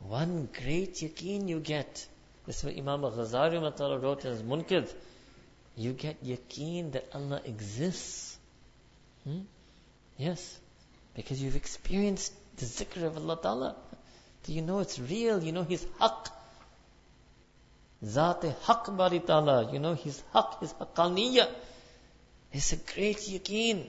[0.00, 2.06] One great yaqeen you get.
[2.46, 4.92] This is what Imam al-Ghazali wrote in his Munqidh.
[5.76, 8.38] You get yaqeen that Allah exists.
[9.24, 9.40] Hmm?
[10.18, 10.58] Yes.
[11.14, 13.76] Because you've experienced the zikr of Allah Ta'ala.
[14.44, 15.42] Do you know it's real?
[15.42, 16.30] You know His haqq.
[18.04, 21.48] Zat Haq Bari Ta'ala, you know, His Haq, His Haqqaniyya.
[22.52, 23.88] It's a great yaqeen.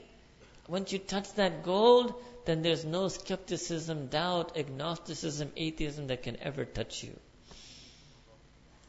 [0.68, 2.14] Once you touch that gold,
[2.46, 7.12] then there's no skepticism, doubt, agnosticism, atheism that can ever touch you.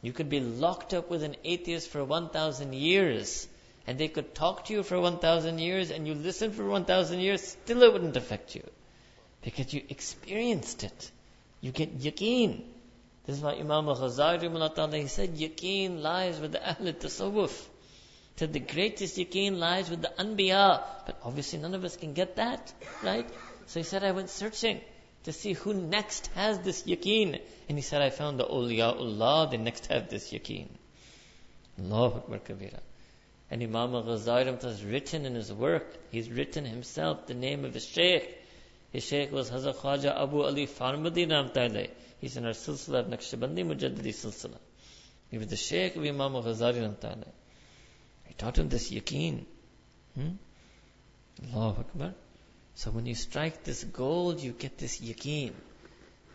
[0.01, 3.47] You could be locked up with an atheist for 1,000 years,
[3.85, 7.45] and they could talk to you for 1,000 years, and you listen for 1,000 years,
[7.45, 8.63] still it wouldn't affect you.
[9.41, 11.11] Because you experienced it.
[11.59, 12.63] You get yaqeen.
[13.25, 17.67] This is why Imam al-Ghazali he said, yaqeen lies with the Ahl tasawwuf.
[18.37, 20.81] Said the greatest yaqeen lies with the Anbiya.
[21.05, 23.29] But obviously none of us can get that, right?
[23.67, 24.81] So he said, I went searching
[25.25, 27.39] to see who next has this yaqeen.
[27.67, 30.69] And he said, I found the awliyaullah, they next have this yaqeen.
[31.79, 32.79] Allahu Akbar Kabira.
[33.51, 37.85] And Imam al-Ghazali has written in his work, he's written himself the name of his
[37.85, 38.37] shaykh.
[38.91, 41.89] His shaykh was Hazrat Khwaja Abu Ali Farmadi Ramtale.
[42.19, 44.57] He's in our silsila of Naqshbandi Mujaddidi silsila.
[45.31, 47.27] He was the Shaykh of Imam Ghazali Ramtale.
[48.25, 49.45] He taught him this yaqeen.
[50.15, 50.29] Hmm?
[51.55, 52.13] Akbar.
[52.75, 55.53] So when you strike this gold, you get this yaqeen.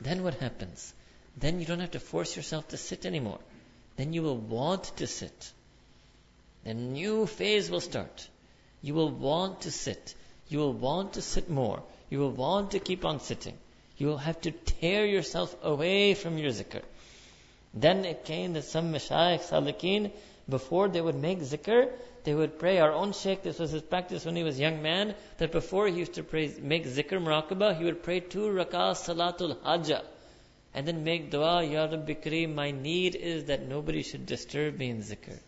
[0.00, 0.94] Then what happens?
[1.36, 3.40] Then you don't have to force yourself to sit anymore.
[3.96, 5.52] Then you will want to sit.
[6.64, 8.28] A new phase will start.
[8.80, 10.14] You will want to sit.
[10.48, 11.82] You will want to sit more.
[12.10, 13.58] You will want to keep on sitting.
[13.96, 16.82] You will have to tear yourself away from your zikr.
[17.72, 20.10] Then it came that some mashayikh salikin,
[20.48, 21.90] before they would make zikr,
[22.24, 22.78] they would pray.
[22.78, 25.86] Our own sheikh, this was his practice when he was a young man, that before
[25.88, 30.04] he used to pray, make zikr muraqabah, he would pray two rakah salatul hajjah.
[30.74, 34.90] And then make dua, Ya Rabbi Kareem, my need is that nobody should disturb me
[34.90, 35.38] in zikr.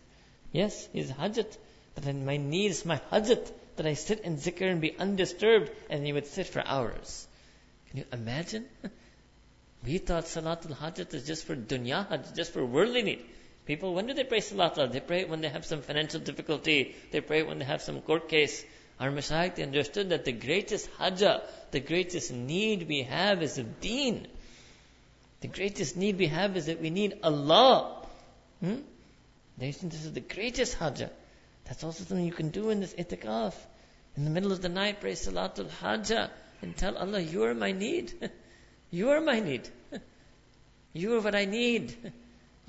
[0.51, 1.57] Yes, his hajjat.
[1.95, 5.71] But then my need is my hajjat, that I sit in zikr and be undisturbed,
[5.89, 7.27] and he would sit for hours.
[7.89, 8.65] Can you imagine?
[9.85, 13.25] We thought Salatul Hajjat is just for dunya hajj, just for worldly need.
[13.65, 14.91] People, when do they pray Salatul?
[14.91, 16.95] They pray when they have some financial difficulty.
[17.11, 18.65] They pray when they have some court case.
[18.99, 23.79] Our Mashaykh, they understood that the greatest hajjah, the greatest need we have is of
[23.79, 24.27] deen.
[25.41, 28.07] The greatest need we have is that we need Allah.
[28.59, 28.77] Hmm?
[29.57, 31.11] They think this is the greatest hajjah.
[31.65, 33.53] That's also something you can do in this itikaf.
[34.15, 36.31] In the middle of the night, pray Salatul Hajjah
[36.61, 38.13] and tell Allah, You are my need.
[38.91, 39.67] you are my need.
[40.93, 41.95] you are what I need.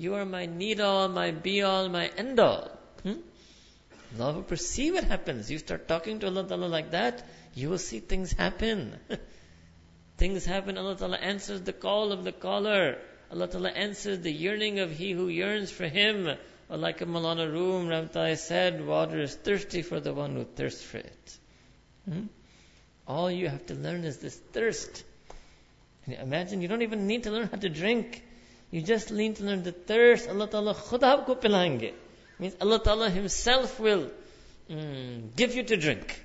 [0.01, 2.71] You are my need all, my be all, my end all.
[3.03, 3.15] Hmm?
[4.17, 5.51] Allah will perceive what happens.
[5.51, 8.97] You start talking to Allah Ta'ala like that, you will see things happen.
[10.17, 10.77] things happen.
[10.77, 12.97] Allah Ta'ala answers the call of the caller.
[13.29, 16.29] Allah Ta'ala answers the yearning of he who yearns for Him.
[16.69, 20.83] Or like a Maulana Rumi, Ramtai said, water is thirsty for the one who thirsts
[20.83, 21.37] for it.
[22.07, 22.27] Hmm?
[23.09, 25.03] All you have to learn is this thirst.
[26.03, 28.23] Can you Imagine you don't even need to learn how to drink.
[28.69, 30.29] You just need to learn the thirst.
[30.29, 31.93] Allah Ta'ala khud aapko pilayenge.
[32.37, 34.11] Means Allah Ta'ala Himself will
[34.69, 36.23] mm, give you to drink.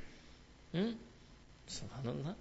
[0.74, 0.91] Hmm?
[1.70, 2.35] Subhanallah.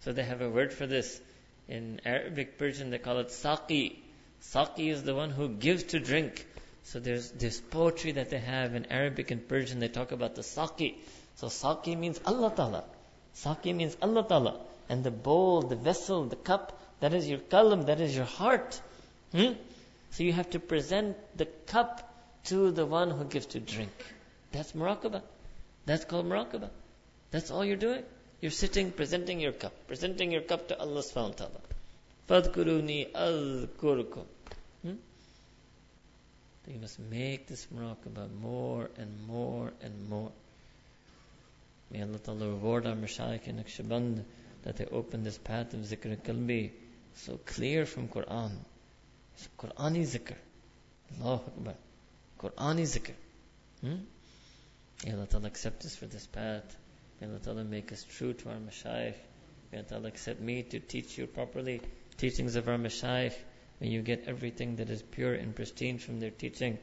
[0.00, 1.18] So they have a word for this.
[1.66, 3.96] In Arabic, Persian, they call it saqi.
[4.42, 6.46] Saqi is the one who gives to drink.
[6.84, 9.78] So there's this poetry that they have in Arabic and Persian.
[9.78, 10.96] They talk about the saqi.
[11.36, 12.84] So saqi means Allah Ta'ala.
[13.44, 14.60] Saqi means Allah Ta'ala.
[14.88, 18.80] And the bowl, the vessel, the cup, that is your kalam, that is your heart.
[19.32, 19.52] Hmm?
[20.10, 22.04] So you have to present the cup
[22.46, 23.92] to the one who gives to drink.
[24.52, 25.22] That's muraqabah.
[25.86, 26.70] That's called muraqabah.
[27.30, 28.02] That's all you're doing.
[28.40, 31.60] You're sitting, presenting your cup, presenting your cup to Allah subhanahu wa ta'ala.
[32.28, 34.24] Fadhkuruni adhkurkum.
[34.82, 34.94] Hmm?
[36.66, 40.32] You must make this muraqabah more and more and more.
[41.90, 44.24] May Allah Ta'ala reward our Mashaykh and Naqshband
[44.62, 46.70] that they open this path of zikr qalbi
[47.14, 48.52] so clear from Quran.
[49.34, 50.34] It's Qurani zikr.
[51.20, 51.74] Allahu Akbar.
[52.38, 53.14] Qurani zikr.
[53.80, 53.96] Hmm?
[55.04, 56.76] May Allah Ta'ala accept us for this path.
[57.20, 59.14] May Allah Ta'ala make us true to our Mashaykh.
[59.72, 61.80] May Allah Ta'ala accept me to teach you properly
[62.18, 63.34] teachings of our Mashaykh.
[63.80, 66.78] May you get everything that is pure and pristine from their teaching.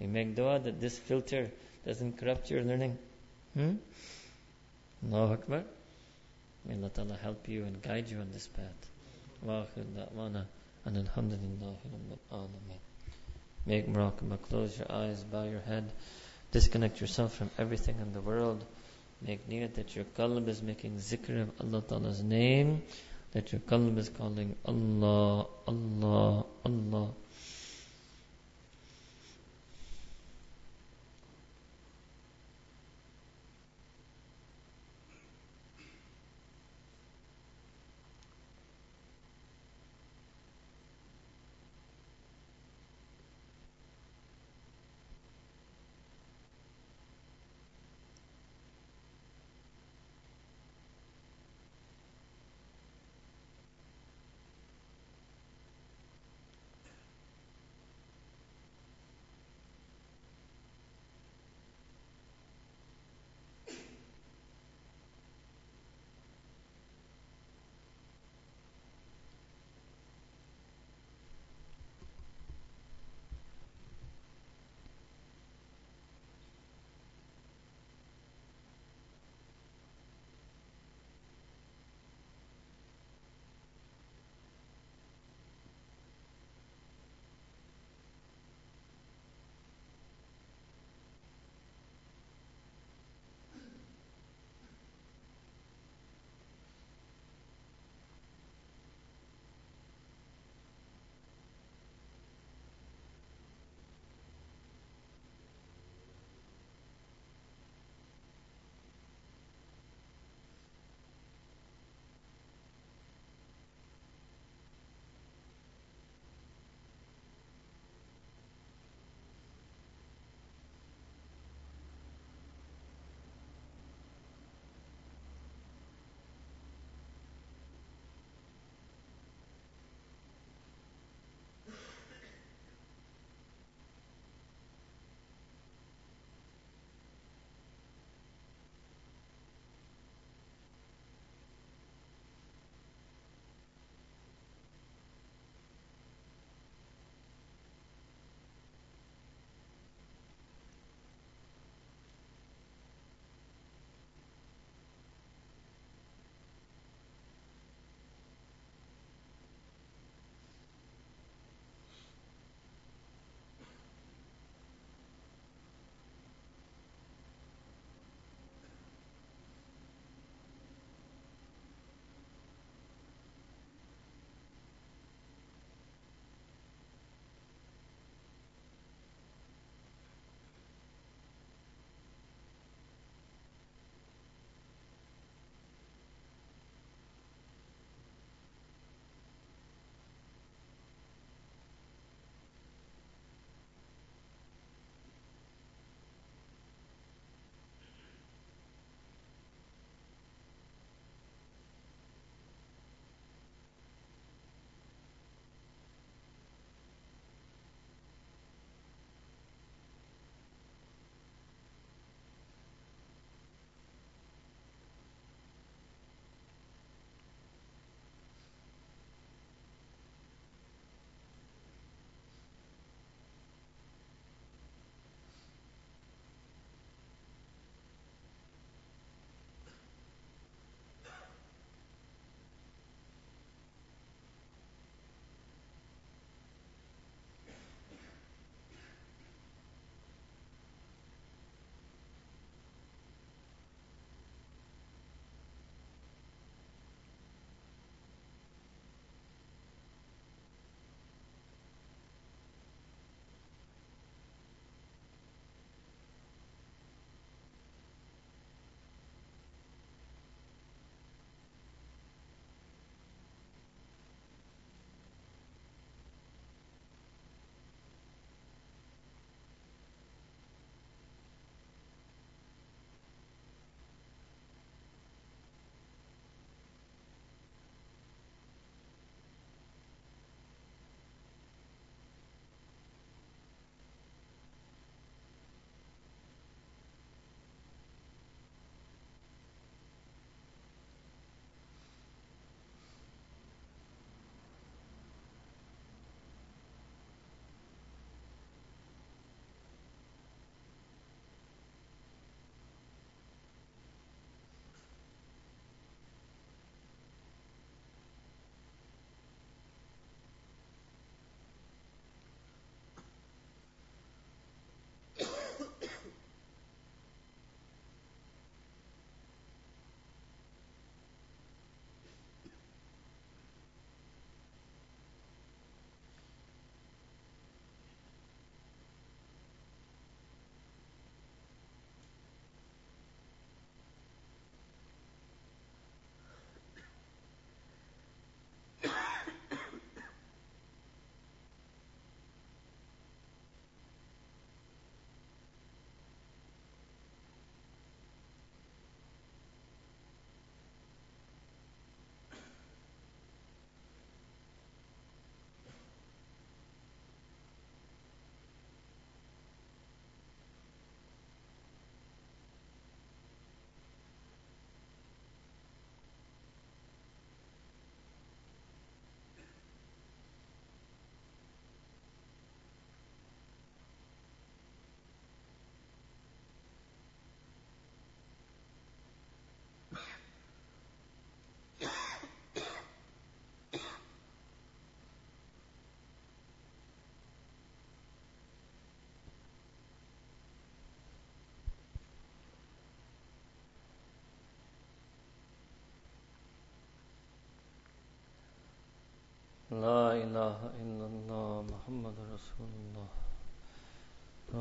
[0.00, 1.50] We make dua that this filter
[1.84, 2.98] doesn't corrupt your learning.
[3.54, 3.76] Hmm?
[5.06, 5.62] Allahu Akbar.
[6.66, 8.90] May Allah help you and guide you on this path.
[9.42, 10.46] Wa da'wana
[10.84, 12.80] and alhamdulillahi rabbil alameen.
[13.64, 15.92] Make muraqabah, close your eyes, bow your head,
[16.50, 18.64] disconnect yourself from everything in the world.
[19.22, 22.82] Make near that your qalb is making zikr of Allah Ta'ala's name,
[23.32, 27.10] that your qalb is calling Allah, Allah, Allah.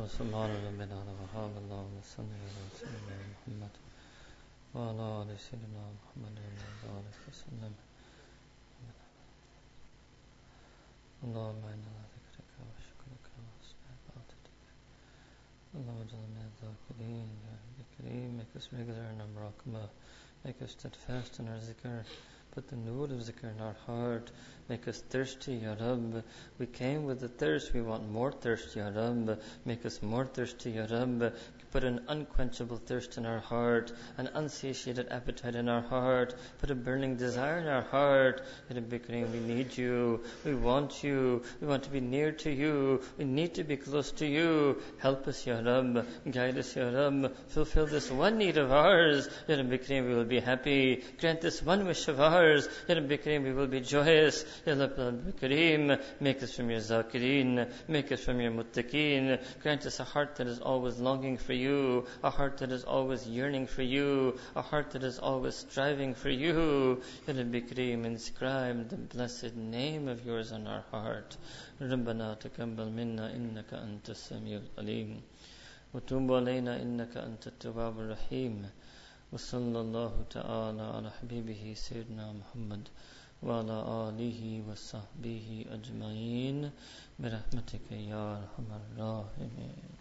[0.07, 3.75] سبحان ربنا وهاب اللهم صل على سيدنا محمد
[4.75, 6.37] وعلى آل سيدنا محمد
[6.85, 7.75] وبارك وسلم
[11.25, 14.47] اللهم إنا ذكرك وشكرك وحسن عبادتك
[15.75, 19.89] اللهم اجعلنا ذاكرين يا ذكرين make us regular in our muraqabah
[20.45, 22.05] make us steadfast in our zikr
[22.58, 24.32] Put the note of zikr in our heart.
[24.68, 26.24] Make us thirsty, Ya Rabb.
[26.58, 27.72] We came with the thirst.
[27.74, 29.40] We want more thirst, Ya Rabb.
[29.64, 31.36] Make us more thirsty, Ya Rabb.
[31.72, 36.34] Put an unquenchable thirst in our heart, an unsatiated appetite in our heart.
[36.60, 38.42] Put a burning desire in our heart.
[38.70, 39.00] Ya Rabbi
[39.32, 40.22] we need you.
[40.44, 41.44] We want you.
[41.62, 43.02] We want to be near to you.
[43.18, 44.82] We need to be close to you.
[44.98, 46.08] Help us, Ya Rabb.
[46.30, 47.36] Guide us, Ya Rabb.
[47.50, 49.30] Fulfill this one need of ours.
[49.48, 51.04] Ya Rabbi we will be happy.
[51.20, 54.45] Grant this one wish of ours Ya Rabbi Kareem, we will be joyous.
[54.65, 59.41] Ya Rabbi Kareem, make us from your zakireen, make us from your muttaqeen.
[59.61, 63.27] Grant us a heart that is always longing for you, a heart that is always
[63.27, 67.03] yearning for you, a heart that is always striving for you.
[67.27, 71.37] Ya Rabbi Kareem, inscribe the blessed name of yours on our heart.
[71.81, 75.21] ربنا تقبل منا إنك أنت السميع العليم
[75.95, 78.67] وتوب علينا إنك أنت التواب الرحيم
[79.32, 82.88] وصلى الله تعالى على حبيبه سيدنا محمد
[83.44, 86.72] وعلى آله وصحبه أجمعين
[87.20, 89.97] برحمتك يا أرحم الراحمين.